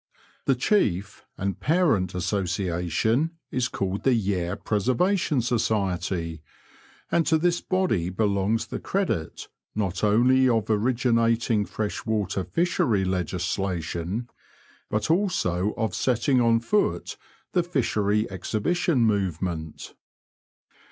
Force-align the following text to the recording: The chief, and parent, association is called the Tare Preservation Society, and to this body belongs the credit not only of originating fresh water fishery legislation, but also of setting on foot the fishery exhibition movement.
The 0.45 0.55
chief, 0.55 1.27
and 1.37 1.59
parent, 1.59 2.15
association 2.15 3.37
is 3.51 3.67
called 3.67 4.01
the 4.03 4.19
Tare 4.19 4.55
Preservation 4.55 5.41
Society, 5.43 6.41
and 7.11 7.23
to 7.27 7.37
this 7.37 7.61
body 7.61 8.09
belongs 8.09 8.65
the 8.65 8.79
credit 8.79 9.47
not 9.75 10.03
only 10.03 10.49
of 10.49 10.71
originating 10.71 11.65
fresh 11.65 12.03
water 12.03 12.43
fishery 12.43 13.05
legislation, 13.05 14.27
but 14.89 15.11
also 15.11 15.75
of 15.77 15.93
setting 15.93 16.41
on 16.41 16.61
foot 16.61 17.15
the 17.51 17.61
fishery 17.61 18.27
exhibition 18.31 19.01
movement. 19.01 19.93